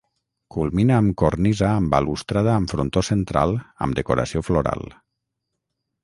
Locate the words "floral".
4.49-4.89